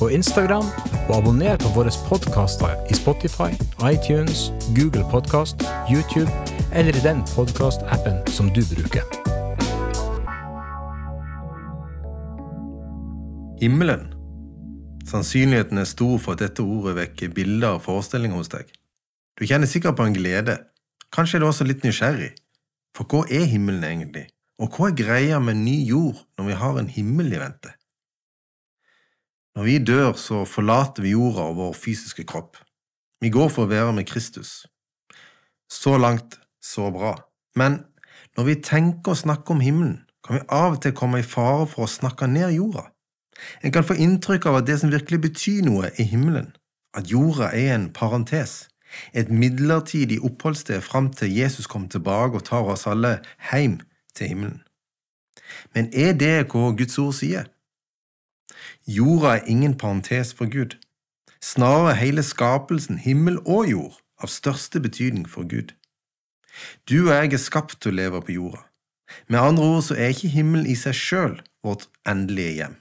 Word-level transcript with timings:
og 0.00 0.12
Instagram, 0.12 0.66
og 1.08 1.14
abonner 1.16 1.56
på 1.62 1.70
våre 1.74 1.92
podkaster 2.08 2.76
i 2.90 2.94
Spotify, 2.94 3.50
iTunes, 3.92 4.50
Google 4.76 5.04
Podkast, 5.10 5.64
YouTube 5.90 6.30
eller 6.72 6.96
i 6.96 7.02
den 7.02 7.24
podkastappen 7.34 8.20
som 8.30 8.50
du 8.54 8.62
bruker. 8.74 9.04
Himmelen. 13.60 14.12
Sannsynligheten 15.08 15.78
er 15.78 15.88
stor 15.88 16.18
for 16.18 16.36
at 16.36 16.44
dette 16.44 16.62
ordet 16.62 16.94
vekker 16.98 17.32
bilder 17.34 17.78
og 17.78 17.82
forestillinger 17.82 18.38
hos 18.38 18.52
deg. 18.52 18.68
Du 19.40 19.46
kjenner 19.46 19.66
sikkert 19.66 19.96
på 19.96 20.06
en 20.06 20.14
glede. 20.14 20.58
Kanskje 21.14 21.38
er 21.38 21.42
du 21.42 21.48
også 21.48 21.66
litt 21.66 21.86
nysgjerrig. 21.86 22.34
For 22.94 23.08
hva 23.08 23.24
er 23.32 23.48
himmelen 23.50 23.86
egentlig? 23.86 24.28
Og 24.58 24.74
hva 24.74 24.90
er 24.90 24.98
greia 24.98 25.42
med 25.42 25.62
ny 25.62 25.80
jord 25.88 26.22
når 26.38 26.50
vi 26.50 26.60
har 26.62 26.78
en 26.78 26.92
himmel 26.92 27.32
i 27.32 27.40
vente? 27.40 27.77
Når 29.58 29.64
vi 29.64 29.78
dør, 29.82 30.12
så 30.14 30.44
forlater 30.46 31.02
vi 31.02 31.16
jorda 31.16 31.48
og 31.50 31.56
vår 31.58 31.72
fysiske 31.74 32.22
kropp. 32.30 32.60
Vi 33.18 33.30
går 33.34 33.48
for 33.50 33.66
å 33.66 33.70
være 33.72 33.96
med 33.96 34.06
Kristus. 34.06 34.68
Så 35.66 35.96
langt, 35.98 36.36
så 36.62 36.92
bra. 36.94 37.16
Men 37.58 37.80
når 38.38 38.46
vi 38.46 38.54
tenker 38.62 39.16
og 39.16 39.18
snakker 39.18 39.56
om 39.56 39.64
himmelen, 39.66 39.96
kan 40.22 40.38
vi 40.38 40.44
av 40.46 40.76
og 40.76 40.78
til 40.84 40.94
komme 40.94 41.24
i 41.24 41.26
fare 41.26 41.66
for 41.66 41.88
å 41.88 41.90
snakke 41.90 42.30
ned 42.30 42.54
jorda. 42.54 42.86
En 43.66 43.74
kan 43.74 43.88
få 43.90 43.98
inntrykk 43.98 44.46
av 44.46 44.60
at 44.60 44.70
det 44.70 44.78
som 44.78 44.94
virkelig 44.94 45.24
betyr 45.26 45.66
noe, 45.66 45.90
er 45.90 46.06
himmelen, 46.06 46.54
at 46.94 47.10
jorda 47.10 47.50
er 47.50 47.74
en 47.74 47.90
parentes, 47.90 48.68
et 49.10 49.26
midlertidig 49.26 50.22
oppholdssted 50.22 50.86
fram 50.86 51.10
til 51.10 51.34
Jesus 51.34 51.66
kommer 51.66 51.90
tilbake 51.90 52.38
og 52.38 52.46
tar 52.46 52.70
oss 52.78 52.86
alle 52.86 53.16
hjem 53.50 53.80
til 54.14 54.36
himmelen. 54.36 54.62
Men 55.74 55.90
er 55.90 56.14
det 56.14 56.44
hva 56.46 56.70
Guds 56.78 57.02
ord 57.02 57.16
sier? 57.18 57.50
Jorda 58.86 59.36
er 59.36 59.46
ingen 59.46 59.76
parentes 59.76 60.34
for 60.34 60.50
Gud. 60.50 60.76
Snarere 61.42 61.94
hele 61.94 62.22
skapelsen, 62.22 62.98
himmel 62.98 63.38
og 63.46 63.70
jord, 63.70 63.98
av 64.18 64.28
største 64.28 64.80
betydning 64.80 65.28
for 65.28 65.46
Gud. 65.48 65.74
Du 66.90 67.08
og 67.08 67.14
jeg 67.14 67.32
er 67.32 67.42
skapt 67.42 67.78
til 67.80 67.92
å 67.92 67.98
leve 68.00 68.22
på 68.22 68.34
jorda. 68.34 68.64
Med 69.28 69.38
andre 69.40 69.64
ord 69.64 69.82
så 69.86 69.94
er 69.94 70.12
ikke 70.12 70.32
himmelen 70.32 70.66
i 70.66 70.76
seg 70.76 70.96
sjøl 70.96 71.36
vårt 71.64 71.86
endelige 72.08 72.56
hjem, 72.58 72.74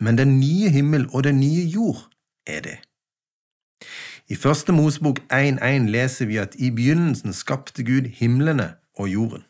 men 0.00 0.18
den 0.20 0.38
nye 0.40 0.70
himmel 0.72 1.08
og 1.12 1.26
den 1.26 1.40
nye 1.40 1.66
jord 1.66 2.06
er 2.46 2.62
det. 2.64 2.78
I 4.28 4.34
Første 4.34 4.72
Mosebok 4.72 5.20
1.1 5.32 5.90
leser 5.92 6.26
vi 6.26 6.40
at 6.42 6.56
i 6.58 6.70
begynnelsen 6.74 7.34
skapte 7.36 7.84
Gud 7.86 8.08
himlene 8.18 8.74
og 8.98 9.10
jorden. 9.10 9.44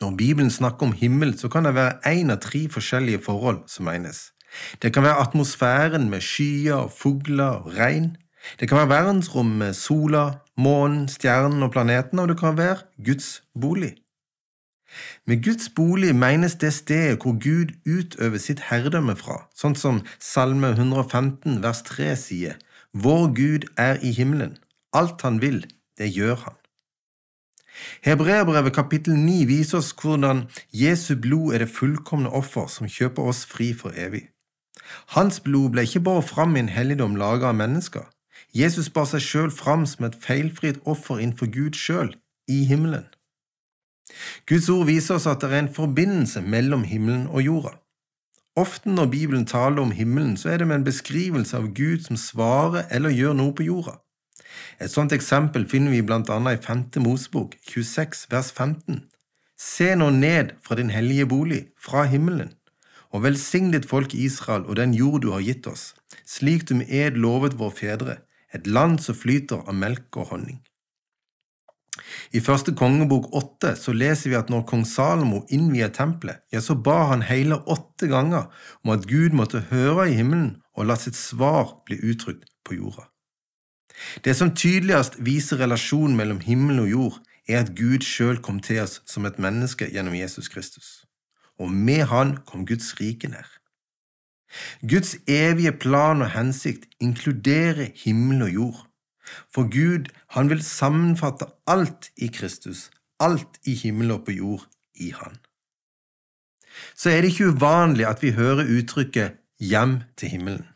Når 0.00 0.16
Bibelen 0.16 0.50
snakker 0.50 0.86
om 0.86 0.92
himmel, 0.92 1.38
så 1.38 1.48
kan 1.48 1.64
det 1.64 1.74
være 1.74 1.98
én 2.10 2.32
av 2.32 2.40
tre 2.42 2.66
forskjellige 2.68 3.22
forhold 3.24 3.62
som 3.70 3.86
menes. 3.86 4.30
Det 4.82 4.92
kan 4.94 5.02
være 5.02 5.20
atmosfæren 5.22 6.10
med 6.10 6.20
skyer, 6.20 6.88
fugler 6.88 7.44
og 7.64 7.76
regn. 7.78 8.16
Det 8.60 8.68
kan 8.68 8.78
være 8.78 8.88
verdensrom 8.88 9.46
med 9.46 9.74
sola, 9.74 10.30
månen, 10.56 11.08
stjernen 11.08 11.62
og 11.62 11.72
planetene, 11.72 12.22
og 12.22 12.28
det 12.28 12.38
kan 12.38 12.58
være 12.58 12.76
Guds 13.04 13.42
bolig. 13.60 13.94
Med 15.26 15.42
Guds 15.44 15.68
bolig 15.68 16.14
menes 16.16 16.54
det 16.54 16.72
stedet 16.72 17.22
hvor 17.22 17.34
Gud 17.42 17.72
utøver 17.86 18.38
sitt 18.38 18.60
herredømme 18.70 19.16
fra, 19.18 19.40
sånn 19.56 19.74
som 19.78 20.02
Salme 20.22 20.74
115 20.76 21.62
vers 21.64 21.82
3 21.88 22.12
sier, 22.20 22.60
Vår 22.94 23.32
Gud 23.34 23.66
er 23.80 23.98
i 24.06 24.12
himmelen, 24.14 24.54
alt 24.92 25.24
han 25.26 25.40
vil, 25.42 25.64
det 25.98 26.12
gjør 26.14 26.36
han. 26.44 26.63
Hebreerbrevet 28.04 28.74
kapittel 28.74 29.16
9 29.18 29.44
viser 29.50 29.78
oss 29.78 29.92
hvordan 29.98 30.44
Jesu 30.72 31.14
blod 31.16 31.54
er 31.54 31.64
det 31.64 31.72
fullkomne 31.74 32.30
offer 32.30 32.68
som 32.70 32.90
kjøper 32.90 33.30
oss 33.30 33.44
fri 33.50 33.72
for 33.74 33.96
evig. 33.96 34.28
Hans 35.16 35.40
blod 35.40 35.72
ble 35.74 35.86
ikke 35.86 36.04
båret 36.06 36.28
fram 36.28 36.56
i 36.56 36.62
en 36.62 36.70
helligdom 36.70 37.16
laget 37.16 37.50
av 37.50 37.58
mennesker. 37.58 38.06
Jesus 38.54 38.90
bar 38.90 39.08
seg 39.10 39.22
sjøl 39.24 39.50
fram 39.50 39.86
som 39.90 40.06
et 40.06 40.18
feilfritt 40.22 40.82
offer 40.86 41.18
innenfor 41.18 41.50
Gud 41.50 41.78
sjøl, 41.78 42.14
i 42.46 42.64
himmelen. 42.68 43.06
Guds 44.46 44.68
ord 44.68 44.86
viser 44.86 45.16
oss 45.16 45.26
at 45.26 45.42
det 45.42 45.50
er 45.50 45.64
en 45.64 45.74
forbindelse 45.74 46.44
mellom 46.44 46.84
himmelen 46.84 47.26
og 47.26 47.42
jorda. 47.42 47.74
Ofte 48.54 48.92
når 48.92 49.06
Bibelen 49.10 49.46
taler 49.46 49.82
om 49.82 49.90
himmelen, 49.90 50.36
så 50.36 50.52
er 50.52 50.60
det 50.62 50.68
med 50.70 50.76
en 50.76 50.86
beskrivelse 50.86 51.56
av 51.56 51.72
Gud 51.74 52.04
som 52.04 52.20
svarer 52.20 52.84
eller 52.94 53.10
gjør 53.10 53.34
noe 53.34 53.54
på 53.56 53.66
jorda. 53.66 53.96
Et 54.80 54.90
sånt 54.90 55.12
eksempel 55.12 55.66
finner 55.70 55.94
vi 55.94 56.02
blant 56.02 56.30
annet 56.30 56.58
i 56.58 56.62
5. 56.66 56.84
Mosebok 57.04 57.56
26 57.68 58.26
vers 58.30 58.50
15. 58.52 59.04
Se 59.58 59.94
nå 59.94 60.10
ned 60.10 60.56
fra 60.62 60.76
din 60.78 60.90
hellige 60.90 61.26
bolig, 61.30 61.62
fra 61.78 62.04
himmelen, 62.10 62.52
og 63.14 63.22
velsign 63.24 63.70
ditt 63.72 63.86
folk 63.88 64.14
Israel 64.18 64.66
og 64.66 64.76
den 64.80 64.94
jord 64.98 65.22
du 65.22 65.30
har 65.32 65.44
gitt 65.46 65.66
oss, 65.70 65.92
slik 66.26 66.66
du 66.68 66.74
med 66.80 66.90
ed 66.90 67.18
lovet 67.20 67.58
våre 67.58 67.76
fedre, 67.78 68.16
et 68.54 68.66
land 68.66 69.00
som 69.02 69.16
flyter 69.18 69.62
av 69.66 69.74
melk 69.78 70.18
og 70.18 70.32
honning. 70.34 70.60
I 72.34 72.42
første 72.42 72.74
kongebok 72.74 73.28
åtte 73.38 73.74
leser 73.94 74.32
vi 74.32 74.38
at 74.38 74.50
når 74.50 74.66
kong 74.66 74.82
Salomo 74.88 75.44
innviet 75.54 75.94
tempelet, 75.94 76.42
ja, 76.50 76.60
så 76.60 76.74
ba 76.74 77.12
han 77.12 77.22
hele 77.22 77.60
åtte 77.70 78.10
ganger 78.10 78.50
om 78.82 78.94
at 78.96 79.06
Gud 79.06 79.36
måtte 79.38 79.62
høre 79.70 80.10
i 80.10 80.18
himmelen 80.18 80.56
og 80.74 80.90
la 80.90 80.98
sitt 80.98 81.18
svar 81.18 81.78
bli 81.86 82.00
uttrykt 82.02 82.50
på 82.66 82.80
jorda. 82.80 83.06
Det 84.24 84.34
som 84.36 84.54
tydeligst 84.54 85.20
viser 85.22 85.62
relasjonen 85.62 86.16
mellom 86.18 86.40
himmel 86.40 86.84
og 86.84 86.90
jord, 86.90 87.22
er 87.48 87.60
at 87.60 87.74
Gud 87.76 88.02
sjøl 88.02 88.40
kom 88.42 88.60
til 88.60 88.82
oss 88.82 89.00
som 89.06 89.26
et 89.28 89.38
menneske 89.38 89.90
gjennom 89.92 90.16
Jesus 90.16 90.48
Kristus 90.48 91.04
og 91.58 91.70
med 91.70 92.04
han 92.10 92.36
kom 92.46 92.66
Guds 92.66 92.94
rike 93.00 93.28
nær. 93.30 93.48
Guds 94.86 95.16
evige 95.26 95.72
plan 95.72 96.22
og 96.22 96.30
hensikt 96.34 96.86
inkluderer 97.00 97.90
himmel 98.04 98.42
og 98.42 98.52
jord. 98.54 98.82
For 99.54 99.66
Gud, 99.70 100.10
han 100.30 100.50
vil 100.50 100.62
sammenfatte 100.62 101.48
alt 101.66 102.10
i 102.16 102.28
Kristus, 102.28 102.90
alt 103.20 103.58
i 103.64 103.74
himmel 103.74 104.12
og 104.14 104.24
på 104.26 104.34
jord, 104.36 104.66
i 104.94 105.10
Han. 105.10 105.38
Så 106.94 107.10
er 107.10 107.22
det 107.22 107.32
ikke 107.32 107.54
uvanlig 107.54 108.06
at 108.06 108.22
vi 108.22 108.30
hører 108.30 108.68
uttrykket 108.78 109.40
hjem 109.58 110.02
til 110.16 110.28
himmelen. 110.28 110.66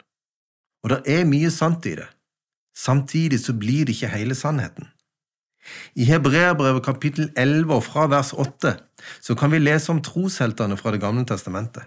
Og 0.83 0.91
det 0.91 1.03
er 1.07 1.29
mye 1.29 1.51
sant 1.51 1.87
i 1.87 1.95
det. 1.99 2.07
Samtidig 2.79 3.41
så 3.43 3.57
blir 3.59 3.87
det 3.87 3.97
ikke 3.97 4.13
hele 4.15 4.37
sannheten. 4.39 4.87
I 5.99 6.05
Hebreerbrevet 6.09 6.85
kapittel 6.85 7.31
11 7.37 7.75
og 7.75 7.85
fra 7.85 8.07
vers 8.09 8.33
8 8.33 8.75
så 9.21 9.35
kan 9.35 9.51
vi 9.53 9.59
lese 9.59 9.91
om 9.93 10.03
trosheltene 10.03 10.77
fra 10.77 10.93
Det 10.95 11.01
gamle 11.01 11.27
testamentet. 11.27 11.83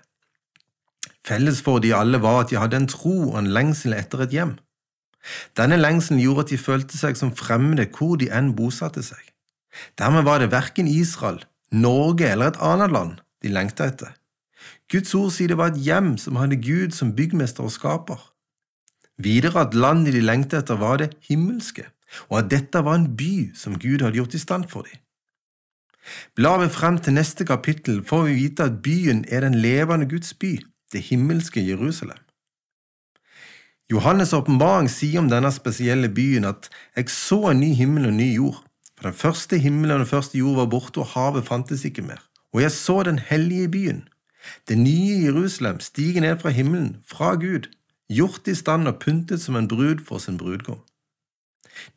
Felles 1.25 1.61
for 1.61 1.79
de 1.79 1.95
alle 1.95 2.21
var 2.21 2.41
at 2.41 2.49
de 2.49 2.59
hadde 2.59 2.77
en 2.77 2.87
tro 2.87 3.31
og 3.31 3.39
en 3.39 3.53
lengsel 3.53 3.93
etter 3.93 4.25
et 4.25 4.35
hjem. 4.35 4.55
Denne 5.57 5.77
lengselen 5.77 6.21
gjorde 6.21 6.47
at 6.47 6.53
de 6.53 6.57
følte 6.57 6.97
seg 6.97 7.17
som 7.17 7.33
fremmede 7.37 7.87
hvor 7.97 8.17
de 8.17 8.29
enn 8.33 8.55
bosatte 8.57 9.03
seg. 9.05 9.21
Dermed 9.97 10.25
var 10.27 10.41
det 10.41 10.51
verken 10.51 10.89
Israel, 10.89 11.45
Norge 11.71 12.27
eller 12.27 12.51
et 12.51 12.59
annet 12.59 12.91
land 12.91 13.13
de 13.41 13.53
lengta 13.53 13.87
etter. 13.87 14.11
Guds 14.91 15.13
ord 15.15 15.31
sier 15.31 15.53
det 15.53 15.57
var 15.57 15.71
et 15.71 15.79
hjem 15.85 16.17
som 16.19 16.35
hadde 16.41 16.59
Gud 16.61 16.91
som 16.97 17.13
byggmester 17.15 17.63
og 17.63 17.71
skaper. 17.71 18.30
Videre 19.21 19.65
at 19.65 19.75
landet 19.77 20.15
de 20.15 20.21
lengtet 20.23 20.63
etter, 20.63 20.79
var 20.81 21.01
det 21.01 21.13
himmelske 21.27 21.87
og 22.29 22.41
at 22.41 22.51
dette 22.51 22.83
var 22.85 22.99
en 22.99 23.09
by 23.17 23.51
som 23.57 23.77
Gud 23.79 24.03
hadde 24.03 24.19
gjort 24.19 24.35
i 24.35 24.41
stand 24.41 24.67
for 24.71 24.87
dem. 24.87 24.99
Blar 26.35 26.57
vi 26.63 26.69
frem 26.73 26.97
til 26.99 27.15
neste 27.15 27.45
kapittel, 27.45 28.01
får 28.05 28.25
vi 28.27 28.39
vite 28.39 28.65
at 28.67 28.81
byen 28.83 29.23
er 29.29 29.45
den 29.45 29.55
levende 29.61 30.09
Guds 30.09 30.33
by, 30.33 30.57
det 30.91 31.03
himmelske 31.11 31.61
Jerusalem. 31.61 32.17
Johannes' 33.91 34.33
åpenbaring 34.33 34.87
sier 34.89 35.19
om 35.19 35.29
denne 35.29 35.51
spesielle 35.51 36.09
byen 36.09 36.47
at 36.47 36.69
jeg 36.95 37.11
så 37.11 37.51
en 37.51 37.59
ny 37.59 37.73
himmel 37.75 38.07
og 38.07 38.15
ny 38.15 38.29
jord, 38.35 38.63
for 38.97 39.09
den 39.09 39.17
første 39.17 39.59
himmelen 39.59 39.91
og 39.97 40.05
den 40.05 40.09
første 40.09 40.37
jord 40.39 40.55
var 40.55 40.71
borte, 40.71 41.03
og 41.03 41.11
havet 41.13 41.45
fantes 41.47 41.85
ikke 41.85 42.05
mer. 42.05 42.23
Og 42.53 42.61
jeg 42.61 42.71
så 42.71 43.03
den 43.03 43.19
hellige 43.19 43.69
byen, 43.69 44.07
det 44.67 44.77
nye 44.77 45.21
Jerusalem, 45.27 45.79
stige 45.79 46.19
ned 46.19 46.39
fra 46.39 46.49
himmelen, 46.49 46.97
fra 47.05 47.35
Gud, 47.35 47.69
gjort 48.11 48.47
i 48.51 48.55
stand 48.57 48.89
og 48.89 48.99
pyntet 49.03 49.41
som 49.43 49.57
en 49.57 49.69
brud 49.71 50.03
for 50.07 50.21
sin 50.23 50.39
brudgom. 50.39 50.81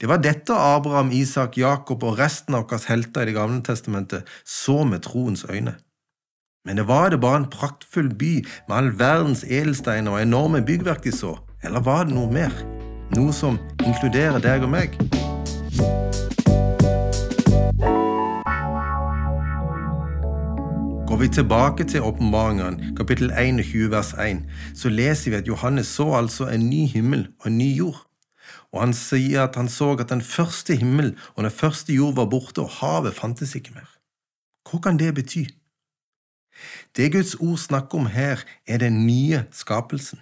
Det 0.01 0.09
var 0.09 0.23
dette 0.23 0.55
Abraham, 0.55 1.11
Isak, 1.13 1.59
Jakob 1.59 2.05
og 2.07 2.19
resten 2.19 2.55
av 2.55 2.69
våre 2.71 2.81
helter 2.89 3.23
i 3.23 3.33
Det 3.33 3.35
gamle 3.35 3.63
testamentet 3.63 4.29
så 4.45 4.85
med 4.85 5.03
troens 5.03 5.45
øyne. 5.51 5.75
Men 6.65 6.77
det 6.77 6.87
var 6.89 7.11
det 7.11 7.21
bare 7.21 7.43
en 7.43 7.51
praktfull 7.51 8.09
by 8.15 8.47
med 8.69 8.77
all 8.77 8.93
verdens 8.99 9.45
edelsteiner 9.45 10.15
og 10.15 10.23
enorme 10.23 10.63
byggverk 10.65 11.05
de 11.05 11.13
så, 11.13 11.37
eller 11.63 11.85
var 11.85 12.07
det 12.07 12.15
noe 12.15 12.31
mer? 12.33 12.55
Noe 13.17 13.33
som 13.33 13.61
inkluderer 13.85 14.41
deg 14.41 14.65
og 14.65 14.73
meg? 14.73 14.97
Går 21.15 21.21
vi 21.21 21.29
tilbake 21.29 21.85
til 21.85 22.03
åpenbaringene, 22.03 22.97
kapittel 22.97 23.31
21 23.31 23.91
vers 23.91 24.09
1, 24.19 24.41
så 24.75 24.91
leser 24.91 25.31
vi 25.31 25.37
at 25.37 25.47
Johannes 25.47 25.87
så 25.87 26.09
altså 26.19 26.49
en 26.51 26.65
ny 26.67 26.89
himmel 26.91 27.29
og 27.39 27.47
en 27.47 27.59
ny 27.59 27.69
jord. 27.77 28.01
Og 28.73 28.81
han 28.81 28.95
sier 28.99 29.45
at 29.45 29.55
han 29.55 29.71
så 29.71 29.93
at 29.95 30.11
den 30.11 30.25
første 30.27 30.75
himmel 30.75 31.13
og 31.37 31.45
den 31.47 31.55
første 31.55 31.95
jord 31.95 32.17
var 32.17 32.27
borte, 32.33 32.65
og 32.65 32.75
havet 32.81 33.15
fantes 33.15 33.55
ikke 33.55 33.77
mer. 33.77 33.87
Hva 34.67 34.81
kan 34.83 34.99
det 34.99 35.13
bety? 35.15 35.45
Det 36.99 37.13
Guds 37.13 37.37
ord 37.39 37.63
snakker 37.63 37.99
om 37.99 38.11
her, 38.11 38.43
er 38.67 38.83
den 38.83 39.07
nye 39.07 39.45
skapelsen. 39.55 40.19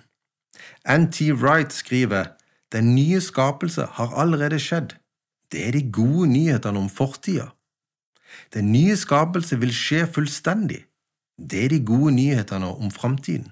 N.T. 0.84 1.32
Wright 1.32 1.72
skriver 1.72 2.36
den 2.72 2.94
nye 2.94 3.20
skapelse 3.20 3.88
har 3.96 4.12
allerede 4.12 4.60
skjedd. 4.60 4.92
Det 5.52 5.68
er 5.68 5.72
de 5.72 5.86
gode 5.92 6.28
nyhetene 6.36 6.84
om 6.84 6.92
fortida. 6.92 7.48
Den 8.54 8.72
nye 8.72 8.96
skapelse 8.96 9.58
vil 9.60 9.74
skje 9.74 10.06
fullstendig. 10.06 10.84
Det 11.38 11.64
er 11.64 11.72
de 11.72 11.80
gode 11.84 12.14
nyhetene 12.14 12.68
om 12.76 12.90
framtiden. 12.90 13.50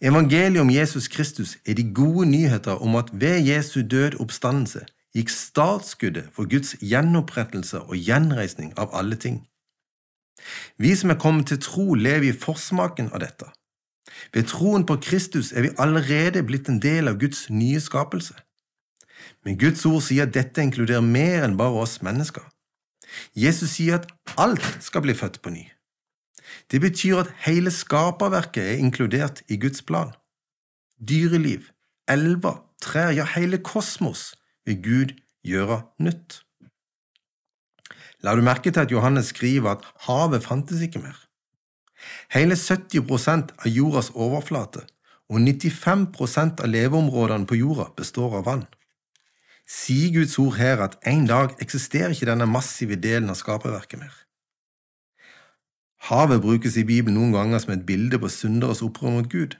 Evangeliet 0.00 0.60
om 0.60 0.70
Jesus 0.70 1.08
Kristus 1.08 1.58
er 1.66 1.74
de 1.74 1.84
gode 1.94 2.26
nyheter 2.26 2.82
om 2.82 2.96
at 2.96 3.12
ved 3.12 3.46
Jesu 3.46 3.82
død 3.82 4.18
oppstandelse 4.20 4.82
gikk 5.14 5.30
startskuddet 5.30 6.30
for 6.34 6.50
Guds 6.50 6.74
gjenopprettelse 6.80 7.80
og 7.80 7.96
gjenreisning 7.96 8.74
av 8.78 8.90
alle 8.94 9.16
ting. 9.16 9.40
Vi 10.78 10.94
som 10.96 11.10
er 11.10 11.20
kommet 11.20 11.50
til 11.50 11.60
tro, 11.60 11.94
lever 11.94 12.30
i 12.30 12.36
forsmaken 12.36 13.10
av 13.14 13.22
dette. 13.24 13.50
Ved 14.34 14.48
troen 14.50 14.86
på 14.86 14.96
Kristus 15.02 15.52
er 15.52 15.66
vi 15.66 15.74
allerede 15.78 16.42
blitt 16.46 16.68
en 16.68 16.80
del 16.82 17.10
av 17.10 17.18
Guds 17.20 17.48
nye 17.50 17.80
skapelse. 17.80 18.34
Men 19.44 19.58
Guds 19.58 19.84
ord 19.86 20.02
sier 20.04 20.26
at 20.26 20.34
dette 20.34 20.62
inkluderer 20.62 21.04
mer 21.04 21.44
enn 21.46 21.58
bare 21.60 21.84
oss 21.84 22.00
mennesker. 22.04 22.44
Jesus 23.34 23.76
sier 23.76 24.00
at 24.00 24.08
alt 24.38 24.64
skal 24.80 25.04
bli 25.04 25.14
født 25.14 25.40
på 25.42 25.52
ny. 25.54 25.64
Det 26.70 26.80
betyr 26.80 27.22
at 27.22 27.32
hele 27.46 27.70
skaperverket 27.70 28.62
er 28.64 28.82
inkludert 28.82 29.42
i 29.48 29.58
Guds 29.60 29.82
plan. 29.82 30.12
Dyreliv, 30.98 31.70
elver, 32.08 32.62
trær, 32.82 33.10
ja, 33.14 33.24
hele 33.36 33.58
kosmos 33.58 34.34
vil 34.66 34.82
Gud 34.82 35.16
gjøre 35.46 35.82
nytt. 35.98 36.42
La 38.20 38.34
du 38.36 38.42
merke 38.44 38.70
til 38.70 38.84
at 38.84 38.92
Johannes 38.92 39.32
skriver 39.32 39.70
at 39.70 39.86
havet 40.06 40.44
fantes 40.44 40.82
ikke 40.84 41.00
mer? 41.00 41.16
Hele 42.32 42.56
70% 42.56 43.54
av 43.58 43.68
jordas 43.68 44.10
overflate 44.14 44.84
og 45.30 45.40
95% 45.40 46.62
av 46.64 46.68
leveområdene 46.68 47.48
på 47.48 47.58
jorda 47.60 47.90
består 47.96 48.40
av 48.40 48.46
vann. 48.48 48.66
Sier 49.70 50.10
Guds 50.10 50.38
ord 50.38 50.56
her 50.58 50.80
at 50.82 50.96
en 51.06 51.28
dag 51.30 51.52
eksisterer 51.62 52.10
ikke 52.10 52.26
denne 52.26 52.48
massive 52.50 52.96
delen 52.98 53.30
av 53.30 53.36
skaperverket 53.38 54.00
mer? 54.00 54.14
Havet 56.10 56.40
brukes 56.42 56.78
i 56.80 56.86
Bibelen 56.88 57.14
noen 57.20 57.36
ganger 57.36 57.62
som 57.62 57.76
et 57.76 57.84
bilde 57.86 58.18
på 58.18 58.30
synderes 58.32 58.80
opprør 58.82 59.14
mot 59.14 59.28
Gud. 59.30 59.54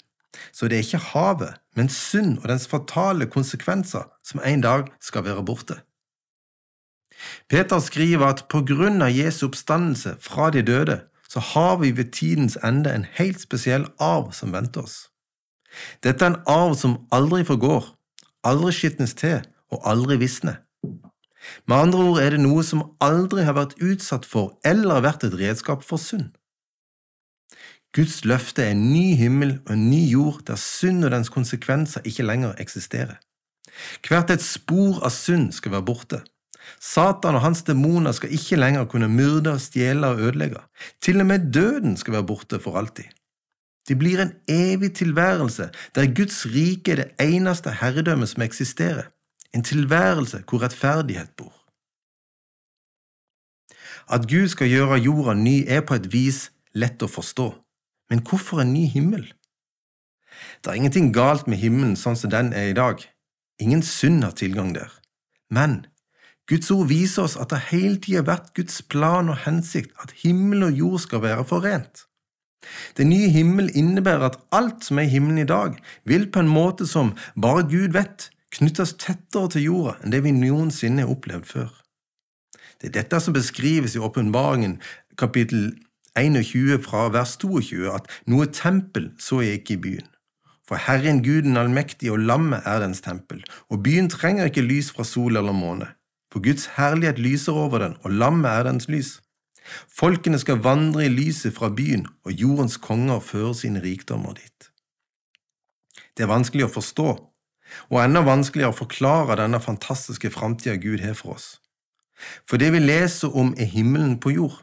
Så 0.50 0.66
det 0.66 0.78
er 0.78 0.86
ikke 0.86 1.02
havet, 1.12 1.60
men 1.78 1.92
synd 1.92 2.40
og 2.40 2.48
dens 2.50 2.66
fatale 2.70 3.28
konsekvenser 3.30 4.08
som 4.26 4.42
en 4.46 4.64
dag 4.64 4.90
skal 5.02 5.24
være 5.28 5.44
borte. 5.46 5.78
Peter 7.52 7.78
skriver 7.78 8.26
at 8.32 8.44
på 8.50 8.64
grunn 8.66 9.04
av 9.04 9.14
Jesu 9.14 9.44
oppstandelse 9.46 10.16
fra 10.24 10.50
de 10.50 10.64
døde, 10.66 10.98
så 11.30 11.42
har 11.52 11.76
vi 11.84 11.92
ved 11.94 12.10
tidens 12.16 12.58
ende 12.66 12.90
en 12.94 13.06
helt 13.18 13.38
spesiell 13.42 13.86
arv 14.02 14.32
som 14.34 14.56
venter 14.56 14.82
oss. 14.82 14.98
Dette 16.02 16.24
er 16.24 16.32
en 16.32 16.42
arv 16.50 16.74
som 16.74 16.98
aldri 17.14 17.44
forgår, 17.46 17.92
aldri 18.42 18.74
skitnes 18.74 19.14
til 19.14 19.44
og 19.70 19.86
aldri 19.88 20.18
visne. 20.20 20.58
Med 21.66 21.76
andre 21.76 22.02
ord 22.10 22.20
er 22.20 22.34
det 22.34 22.42
noe 22.42 22.62
som 22.66 22.84
aldri 23.00 23.46
har 23.46 23.56
vært 23.56 23.78
utsatt 23.80 24.26
for 24.28 24.58
eller 24.66 25.04
vært 25.04 25.24
et 25.26 25.36
redskap 25.40 25.84
for 25.86 26.02
synd. 26.02 26.34
Guds 27.96 28.20
løfte 28.28 28.62
er 28.62 28.74
en 28.76 28.84
ny 28.92 29.16
himmel 29.18 29.56
og 29.64 29.72
en 29.74 29.88
ny 29.90 30.04
jord 30.12 30.44
der 30.46 30.60
synd 30.60 31.04
og 31.06 31.10
dens 31.14 31.32
konsekvenser 31.32 32.04
ikke 32.06 32.26
lenger 32.26 32.58
eksisterer. 32.62 33.16
Hvert 34.06 34.30
et 34.30 34.44
spor 34.44 35.00
av 35.02 35.10
synd 35.14 35.50
skal 35.56 35.74
være 35.74 35.86
borte. 35.88 36.20
Satan 36.78 37.38
og 37.38 37.42
hans 37.42 37.64
demoner 37.66 38.14
skal 38.14 38.30
ikke 38.36 38.58
lenger 38.60 38.86
kunne 38.90 39.08
myrde, 39.10 39.56
stjele 39.58 40.12
og 40.12 40.20
ødelegge. 40.28 40.60
Til 41.02 41.22
og 41.22 41.26
med 41.26 41.50
døden 41.54 41.96
skal 41.96 42.18
være 42.18 42.28
borte 42.28 42.60
for 42.62 42.78
alltid. 42.78 43.10
Det 43.88 43.96
blir 43.98 44.20
en 44.22 44.36
evig 44.46 44.92
tilværelse 44.94 45.70
der 45.96 46.14
Guds 46.14 46.44
rike 46.46 46.92
er 46.92 47.00
det 47.00 47.26
eneste 47.26 47.72
herredømmet 47.80 48.28
som 48.28 48.44
eksisterer, 48.44 49.08
en 49.54 49.64
tilværelse 49.66 50.42
hvor 50.48 50.62
rettferdighet 50.62 51.32
bor. 51.36 51.54
At 54.10 54.26
Gud 54.30 54.48
skal 54.48 54.70
gjøre 54.70 54.98
jorda 54.98 55.34
ny, 55.38 55.64
er 55.68 55.84
på 55.86 55.94
et 55.94 56.08
vis 56.12 56.48
lett 56.74 57.02
å 57.02 57.10
forstå, 57.10 57.52
men 58.10 58.22
hvorfor 58.26 58.62
en 58.62 58.72
ny 58.74 58.86
himmel? 58.90 59.24
Det 60.62 60.70
er 60.70 60.78
ingenting 60.78 61.12
galt 61.14 61.46
med 61.50 61.60
himmelen 61.62 61.96
sånn 61.98 62.18
som 62.18 62.32
den 62.32 62.52
er 62.56 62.70
i 62.70 62.76
dag, 62.76 63.02
ingen 63.62 63.82
synd 63.86 64.24
har 64.24 64.34
tilgang 64.38 64.74
der, 64.74 64.90
men 65.50 65.84
Guds 66.50 66.70
ord 66.74 66.88
viser 66.90 67.28
oss 67.28 67.36
at 67.38 67.52
det 67.52 67.60
hele 67.68 68.00
tida 68.02 68.24
har 68.24 68.30
vært 68.32 68.54
Guds 68.58 68.80
plan 68.82 69.30
og 69.30 69.44
hensikt 69.44 69.94
at 70.02 70.14
himmel 70.24 70.66
og 70.66 70.80
jord 70.82 71.02
skal 71.04 71.22
være 71.22 71.44
forent. 71.46 72.06
Den 72.98 73.12
nye 73.12 73.28
himmel 73.30 73.70
innebærer 73.78 74.26
at 74.32 74.40
alt 74.52 74.84
som 74.84 74.98
er 74.98 75.06
i 75.06 75.12
himmelen 75.14 75.38
i 75.38 75.48
dag, 75.48 75.78
vil 76.04 76.26
på 76.32 76.42
en 76.42 76.50
måte 76.50 76.88
som 76.90 77.14
bare 77.40 77.62
Gud 77.70 77.94
vet, 77.94 78.28
knyttes 78.56 78.96
tettere 78.98 79.52
til 79.54 79.66
jorda 79.68 79.98
enn 80.00 80.14
det 80.14 80.22
vi 80.24 80.34
noensinne 80.36 81.04
har 81.04 81.12
opplevd 81.12 81.46
før. 81.50 81.70
Det 82.80 82.90
er 82.90 82.96
dette 83.02 83.20
som 83.20 83.36
beskrives 83.36 83.94
i 83.96 84.02
åpenbaringen 84.02 84.78
kapittel 85.20 85.74
21 86.18 86.80
fra 86.82 87.06
vers 87.14 87.36
22, 87.38 87.86
at 87.92 88.08
noe 88.26 88.48
tempel 88.50 89.12
så 89.20 89.42
jeg 89.44 89.60
ikke 89.60 89.76
i 89.76 89.82
byen. 89.84 90.08
For 90.66 90.80
Herren 90.80 91.22
Guden 91.26 91.58
allmektig 91.58 92.10
og 92.14 92.22
lammet 92.24 92.66
er 92.66 92.82
dens 92.82 93.02
tempel, 93.04 93.42
og 93.70 93.82
byen 93.84 94.10
trenger 94.10 94.50
ikke 94.50 94.66
lys 94.66 94.90
fra 94.94 95.06
sol 95.06 95.38
eller 95.38 95.54
måne 95.54 95.90
for 96.32 96.42
Guds 96.42 96.66
herlighet 96.76 97.18
lyser 97.18 97.52
over 97.52 97.78
den, 97.78 97.96
og 98.02 98.10
lammet 98.10 98.50
er 98.50 98.62
dens 98.62 98.88
lys. 98.88 99.18
Folkene 99.90 100.38
skal 100.38 100.62
vandre 100.62 101.04
i 101.04 101.12
lyset 101.12 101.54
fra 101.54 101.70
byen, 101.74 102.06
og 102.24 102.32
jordens 102.32 102.76
konger 102.76 103.20
fører 103.20 103.52
sine 103.58 103.82
rikdommer 103.82 104.34
dit. 104.38 104.70
Det 106.16 106.26
er 106.26 106.30
vanskelig 106.30 106.66
å 106.66 106.74
forstå, 106.74 107.08
og 107.90 108.00
enda 108.04 108.22
vanskeligere 108.26 108.74
å 108.74 108.80
forklare 108.80 109.38
denne 109.40 109.60
fantastiske 109.62 110.30
framtida 110.34 110.76
Gud 110.80 111.04
har 111.04 111.16
for 111.18 111.36
oss. 111.36 111.48
For 112.48 112.60
det 112.60 112.72
vi 112.74 112.82
leser 112.82 113.36
om, 113.36 113.54
er 113.58 113.70
himmelen 113.70 114.18
på 114.20 114.34
jord. 114.36 114.58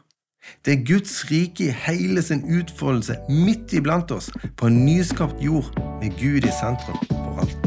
Det 0.64 0.72
er 0.72 0.84
Guds 0.86 1.24
rike 1.30 1.68
i 1.68 1.74
hele 1.86 2.22
sin 2.22 2.44
utfoldelse 2.46 3.18
midt 3.28 3.72
iblant 3.76 4.10
oss, 4.14 4.30
på 4.56 4.70
en 4.70 4.84
nyskapt 4.86 5.42
jord 5.42 5.72
med 6.00 6.14
Gud 6.20 6.46
i 6.46 6.54
sentrum 6.54 6.98
for 7.10 7.42
alt. 7.42 7.58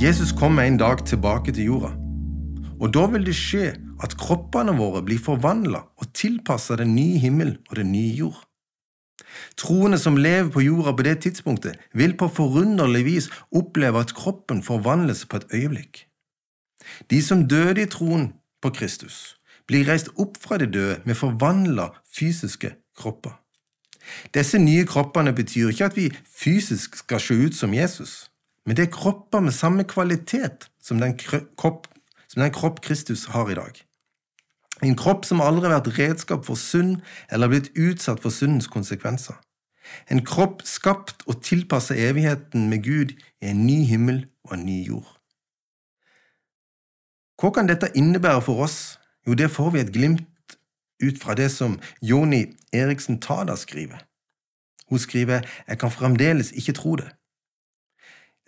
Jesus 0.00 0.32
kommer 0.32 0.62
en 0.62 0.76
dag 0.76 1.04
tilbake 1.06 1.52
til 1.52 1.70
jorda, 1.70 1.94
og 2.80 2.90
da 2.92 3.06
vil 3.12 3.24
det 3.24 3.36
skje 3.38 3.70
at 4.04 4.16
kroppene 4.20 4.74
våre 4.76 5.00
blir 5.06 5.22
forvandla 5.22 5.80
og 6.00 6.10
tilpassa 6.16 6.76
den 6.76 6.92
nye 6.96 7.20
himmel 7.22 7.54
og 7.70 7.78
den 7.78 7.92
nye 7.94 8.12
jord. 8.18 8.42
Troende 9.56 9.98
som 9.98 10.16
lever 10.16 10.50
på 10.50 10.62
jorda 10.64 10.92
på 10.96 11.06
det 11.06 11.18
tidspunktet, 11.24 11.78
vil 11.92 12.16
på 12.16 12.28
forunderlig 12.28 13.04
vis 13.04 13.30
oppleve 13.52 14.00
at 14.00 14.14
kroppen 14.14 14.62
forvandles 14.62 15.24
på 15.26 15.36
et 15.36 15.46
øyeblikk. 15.54 16.04
De 17.10 17.22
som 17.22 17.46
døde 17.48 17.82
i 17.82 17.90
troen 17.90 18.32
på 18.62 18.70
Kristus, 18.70 19.36
blir 19.66 19.88
reist 19.88 20.10
opp 20.20 20.36
fra 20.40 20.58
de 20.60 20.68
døde 20.68 21.00
med 21.04 21.16
forvandla 21.16 21.88
fysiske 22.16 22.74
kropper. 22.96 23.40
Disse 24.34 24.58
nye 24.60 24.84
kroppene 24.86 25.32
betyr 25.32 25.72
ikke 25.72 25.88
at 25.88 25.96
vi 25.96 26.10
fysisk 26.28 26.96
skal 27.00 27.20
se 27.20 27.34
ut 27.34 27.56
som 27.56 27.72
Jesus 27.74 28.28
men 28.66 28.76
det 28.76 28.86
er 28.86 28.92
kropper 28.92 29.40
med 29.44 29.52
samme 29.52 29.84
kvalitet 29.84 30.68
som 30.82 31.00
den 31.00 31.16
kropp, 31.16 31.88
som 32.28 32.42
den 32.42 32.52
kropp 32.52 32.80
Kristus 32.84 33.26
har 33.34 33.50
i 33.50 33.58
dag. 33.58 33.82
En 34.82 34.96
kropp 34.98 35.24
som 35.24 35.40
aldri 35.40 35.68
har 35.68 35.78
vært 35.78 35.98
redskap 35.98 36.46
for 36.46 36.58
synd 36.58 36.98
eller 37.32 37.50
blitt 37.52 37.70
utsatt 37.78 38.22
for 38.22 38.34
syndens 38.34 38.66
konsekvenser. 38.66 39.36
En 40.10 40.24
kropp 40.24 40.64
skapt 40.66 41.22
og 41.28 41.42
tilpasset 41.44 42.00
evigheten 42.00 42.68
med 42.68 42.82
Gud 42.84 43.14
i 43.14 43.52
en 43.52 43.66
ny 43.66 43.84
himmel 43.86 44.24
og 44.44 44.56
en 44.56 44.66
ny 44.66 44.80
jord. 44.86 45.10
Hva 47.40 47.50
kan 47.54 47.68
dette 47.68 47.92
innebære 47.94 48.42
for 48.46 48.64
oss? 48.64 48.98
Jo, 49.26 49.34
det 49.34 49.50
får 49.50 49.70
vi 49.74 49.80
et 49.80 49.92
glimt 49.92 50.56
ut 51.02 51.18
fra 51.20 51.34
det 51.34 51.50
som 51.52 51.78
Joni 52.02 52.46
Eriksen 52.72 53.20
Tada 53.20 53.56
skriver. 53.56 54.04
Hun 54.88 54.98
skriver 54.98 55.40
Jeg 55.68 55.78
kan 55.78 55.90
fremdeles 55.90 56.52
ikke 56.52 56.72
tro 56.72 56.96
det. 56.96 57.10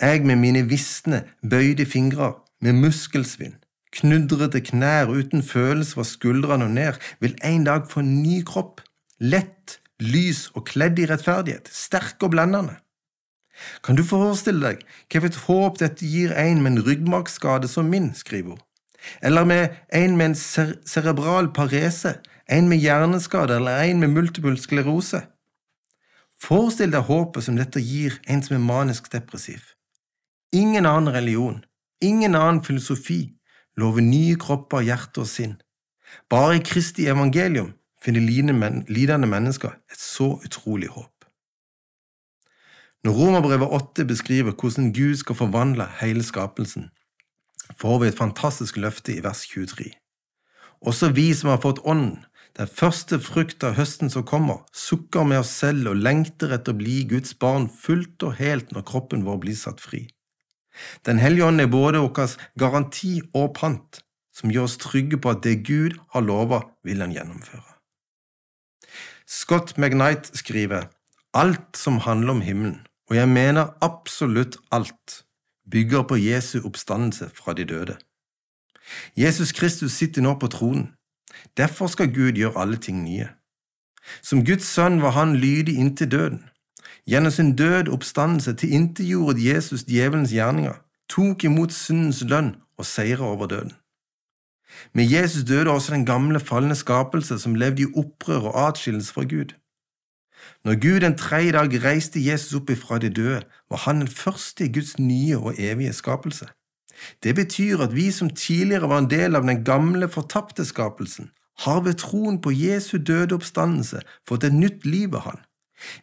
Jeg 0.00 0.26
med 0.26 0.36
mine 0.36 0.68
visne, 0.68 1.24
bøyde 1.50 1.86
fingre, 1.86 2.34
med 2.60 2.72
muskelsvinn, 2.72 3.54
knudrete 3.96 4.60
knær 4.70 5.10
uten 5.12 5.42
følelse 5.42 5.96
fra 5.96 6.04
skuldrene 6.06 6.68
og 6.68 6.74
ned, 6.76 7.00
vil 7.20 7.36
en 7.44 7.66
dag 7.66 7.86
få 7.90 8.02
en 8.04 8.22
ny 8.22 8.42
kropp, 8.46 8.82
lett, 9.20 9.78
lys 10.02 10.50
og 10.54 10.66
kledd 10.68 11.00
i 11.00 11.06
rettferdighet, 11.08 11.70
sterk 11.72 12.22
og 12.26 12.34
blendende. 12.34 12.76
Kan 13.84 13.96
du 13.96 14.04
forestille 14.04 14.60
deg 14.60 14.82
hvilket 15.08 15.44
håp 15.46 15.78
dette 15.80 16.04
gir 16.04 16.34
en 16.36 16.62
med 16.62 16.74
en 16.74 16.86
ryggmargsskade 16.88 17.68
som 17.72 17.88
min, 17.88 18.12
skriver 18.14 18.56
hun. 18.56 18.62
Eller 19.22 19.44
med 19.44 19.76
en 19.94 20.16
med 20.16 20.32
en 20.32 20.36
cerebral 20.84 21.52
parese, 21.54 22.16
en 22.48 22.68
med 22.68 22.78
hjerneskade 22.78 23.56
eller 23.56 23.82
en 23.82 24.00
med 24.00 24.12
multiple 24.12 24.58
sklerose. 24.60 25.22
Forestill 26.42 26.92
deg 26.92 27.08
håpet 27.08 27.46
som 27.46 27.56
dette 27.56 27.80
gir 27.80 28.18
en 28.28 28.42
som 28.44 28.58
er 28.58 28.66
manisk 28.66 29.08
depressiv. 29.12 29.72
Ingen 30.52 30.86
annen 30.86 31.14
religion, 31.14 31.64
ingen 32.00 32.34
annen 32.34 32.62
filosofi 32.64 33.36
lover 33.76 34.04
nye 34.04 34.36
kropper, 34.40 34.84
hjerte 34.86 35.24
og 35.24 35.30
sinn. 35.30 35.56
Bare 36.30 36.56
i 36.56 36.64
Kristi 36.64 37.08
evangelium 37.10 37.74
finner 38.02 38.22
lidende 38.22 39.28
mennesker 39.28 39.74
et 39.92 40.00
så 40.00 40.36
utrolig 40.44 40.88
håp. 40.94 41.12
Når 43.04 43.12
Romerbrevet 43.12 43.68
8 43.70 44.04
beskriver 44.04 44.52
hvordan 44.52 44.92
Gud 44.92 45.16
skal 45.16 45.38
forvandle 45.38 45.86
hele 46.00 46.22
skapelsen, 46.26 46.88
får 47.80 47.98
vi 47.98 48.08
et 48.08 48.18
fantastisk 48.18 48.76
løfte 48.76 49.14
i 49.14 49.22
vers 49.22 49.44
23. 49.46 49.92
Også 50.80 51.12
vi 51.14 51.32
som 51.34 51.50
har 51.50 51.60
fått 51.62 51.82
Ånden, 51.84 52.24
den 52.56 52.66
første 52.66 53.18
frukt 53.20 53.64
av 53.68 53.76
høsten 53.76 54.10
som 54.10 54.24
kommer, 54.24 54.62
sukker 54.72 55.26
med 55.28 55.42
oss 55.42 55.52
selv 55.60 55.90
og 55.92 56.00
lengter 56.00 56.54
etter 56.56 56.72
å 56.72 56.78
bli 56.78 57.02
Guds 57.10 57.34
barn 57.38 57.68
fullt 57.68 58.22
og 58.24 58.38
helt 58.40 58.72
når 58.72 58.86
kroppen 58.88 59.26
vår 59.26 59.42
blir 59.44 59.58
satt 59.60 59.82
fri. 59.84 60.06
Den 61.06 61.18
hellige 61.18 61.46
ånd 61.46 61.60
er 61.60 61.70
både 61.70 62.02
vår 62.04 62.36
garanti 62.58 63.20
og 63.34 63.54
pant, 63.56 64.02
som 64.34 64.52
gjør 64.52 64.68
oss 64.68 64.80
trygge 64.80 65.18
på 65.20 65.32
at 65.32 65.42
det 65.44 65.62
Gud 65.64 65.96
har 66.12 66.24
lova, 66.24 66.62
vil 66.84 67.00
han 67.00 67.14
gjennomføre. 67.14 67.76
Scott 69.26 69.76
McKnight 69.78 70.30
skriver 70.36 70.90
alt 71.34 71.76
som 71.76 71.98
handler 71.98 72.36
om 72.36 72.40
himmelen, 72.40 72.86
og 73.10 73.16
jeg 73.16 73.28
mener 73.28 73.74
absolutt 73.80 74.56
alt, 74.72 75.22
bygger 75.70 76.02
på 76.02 76.16
Jesu 76.16 76.60
oppstandelse 76.64 77.30
fra 77.34 77.52
de 77.52 77.64
døde. 77.64 77.96
Jesus 79.16 79.52
Kristus 79.52 79.92
sitter 79.92 80.22
nå 80.22 80.36
på 80.38 80.46
tronen. 80.46 80.92
Derfor 81.56 81.86
skal 81.86 82.14
Gud 82.14 82.38
gjøre 82.38 82.60
alle 82.60 82.76
ting 82.76 83.02
nye. 83.02 83.28
Som 84.22 84.44
Guds 84.46 84.68
sønn 84.70 85.02
var 85.02 85.16
han 85.18 85.36
lydig 85.36 85.74
inntil 85.76 86.10
døden. 86.10 86.44
Gjennom 87.06 87.30
sin 87.30 87.56
død 87.56 87.88
oppstandelse 87.94 88.52
tilintetgjorde 88.58 89.44
Jesus 89.44 89.84
djevelens 89.86 90.32
gjerninger, 90.34 90.74
tok 91.08 91.44
imot 91.44 91.72
syndens 91.72 92.24
lønn 92.26 92.56
og 92.78 92.86
seira 92.86 93.28
over 93.30 93.46
døden. 93.46 93.72
Med 94.92 95.04
Jesus 95.04 95.44
døde 95.44 95.70
også 95.70 95.94
den 95.94 96.06
gamle, 96.06 96.40
falne 96.40 96.74
skapelse 96.74 97.38
som 97.38 97.54
levde 97.54 97.82
i 97.82 97.92
opprør 97.96 98.50
og 98.50 98.68
atskillelse 98.68 99.12
fra 99.12 99.22
Gud. 99.22 99.54
Når 100.64 100.80
Gud 100.82 101.06
en 101.06 101.18
tredje 101.18 101.52
dag 101.52 101.84
reiste 101.84 102.26
Jesus 102.26 102.54
opp 102.58 102.70
ifra 102.70 102.98
de 102.98 103.10
døde, 103.10 103.42
var 103.70 103.76
han 103.86 104.02
den 104.02 104.08
første 104.08 104.66
i 104.66 104.72
Guds 104.72 104.98
nye 104.98 105.38
og 105.38 105.54
evige 105.58 105.92
skapelse. 105.92 106.46
Det 107.22 107.34
betyr 107.34 107.80
at 107.86 107.94
vi 107.94 108.10
som 108.10 108.30
tidligere 108.30 108.88
var 108.88 108.98
en 108.98 109.10
del 109.10 109.36
av 109.36 109.46
den 109.46 109.64
gamle, 109.64 110.08
fortapte 110.08 110.64
skapelsen, 110.64 111.30
har 111.58 111.80
ved 111.80 111.94
troen 112.02 112.40
på 112.40 112.50
Jesu 112.50 112.98
døde 112.98 113.34
oppstandelse 113.34 114.02
fått 114.28 114.44
et 114.44 114.54
nytt 114.54 114.84
liv 114.84 115.14
av 115.14 115.28
Han. 115.30 115.45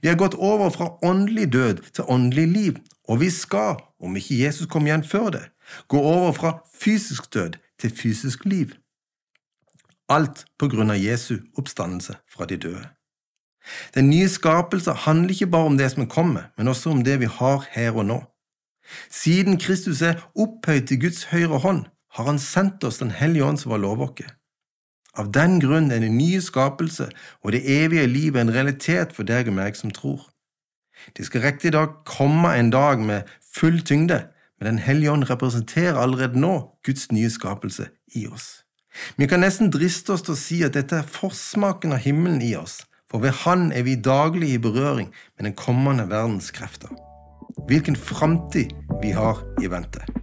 Vi 0.02 0.08
har 0.08 0.16
gått 0.16 0.36
over 0.36 0.70
fra 0.70 0.92
åndelig 1.06 1.52
død 1.54 1.84
til 1.94 2.04
åndelig 2.08 2.48
liv, 2.48 2.80
og 3.10 3.20
vi 3.20 3.30
skal, 3.30 3.82
om 4.00 4.16
ikke 4.16 4.40
Jesus 4.44 4.70
kom 4.70 4.88
igjen 4.88 5.04
før 5.04 5.30
det, 5.34 5.44
gå 5.88 6.00
over 6.00 6.32
fra 6.32 6.58
fysisk 6.80 7.34
død 7.34 7.58
til 7.82 7.92
fysisk 7.92 8.46
liv. 8.46 8.76
Alt 10.10 10.46
på 10.60 10.70
grunn 10.70 10.92
av 10.94 11.00
Jesu 11.02 11.40
oppstandelse 11.58 12.20
fra 12.30 12.46
de 12.46 12.58
døde. 12.58 12.86
Den 13.96 14.10
nye 14.10 14.28
skapelse 14.28 14.94
handler 15.06 15.32
ikke 15.32 15.48
bare 15.48 15.72
om 15.72 15.78
det 15.78 15.92
som 15.92 16.08
kommer, 16.08 16.52
men 16.58 16.68
også 16.68 16.92
om 16.92 17.04
det 17.04 17.20
vi 17.20 17.32
har 17.32 17.66
her 17.72 17.96
og 17.96 18.06
nå. 18.06 18.20
Siden 19.10 19.58
Kristus 19.58 20.02
er 20.02 20.20
opphøyd 20.36 20.88
til 20.88 21.00
Guds 21.06 21.24
høyre 21.32 21.60
hånd, 21.64 21.86
har 22.14 22.24
Han 22.24 22.40
sendt 22.40 22.84
oss 22.84 23.00
Den 23.00 23.12
hellige 23.12 23.46
ånd 23.46 23.58
som 23.58 23.72
var 23.72 23.78
lovåket. 23.78 24.28
Av 25.14 25.30
den 25.30 25.60
grunn 25.62 25.92
er 25.94 26.02
den 26.02 26.18
nye 26.18 26.42
skapelse 26.42 27.10
og 27.44 27.54
det 27.54 27.62
evige 27.70 28.08
livet 28.10 28.42
en 28.42 28.54
realitet 28.54 29.14
for 29.14 29.28
deg 29.30 29.52
og 29.52 29.58
meg 29.60 29.78
som 29.78 29.94
tror. 29.94 30.24
Det 31.14 31.28
skal 31.28 31.44
riktignok 31.46 32.02
komme 32.10 32.56
en 32.58 32.72
dag 32.74 33.00
med 33.00 33.30
full 33.54 33.82
tyngde, 33.86 34.24
men 34.60 34.66
Den 34.66 34.80
hellige 34.80 35.12
ånd 35.12 35.30
representerer 35.30 36.00
allerede 36.00 36.40
nå 36.40 36.80
Guds 36.86 37.12
nye 37.12 37.30
skapelse 37.30 37.90
i 38.16 38.28
oss. 38.28 38.64
Vi 39.18 39.28
kan 39.28 39.42
nesten 39.44 39.72
driste 39.74 40.14
oss 40.14 40.24
til 40.26 40.34
å 40.34 40.40
si 40.40 40.62
at 40.64 40.74
dette 40.78 41.02
er 41.02 41.14
forsmaken 41.16 41.94
av 41.94 42.02
himmelen 42.06 42.42
i 42.42 42.56
oss, 42.56 42.84
for 43.10 43.20
ved 43.20 43.44
Han 43.44 43.72
er 43.72 43.84
vi 43.84 43.96
daglig 43.96 44.54
i 44.54 44.62
berøring 44.62 45.12
med 45.38 45.46
den 45.46 45.54
kommende 45.54 46.10
verdens 46.10 46.52
krefter. 46.52 46.90
Hvilken 47.68 47.96
framtid 47.96 48.74
vi 49.02 49.12
har 49.12 49.44
i 49.62 49.70
vente. 49.70 50.23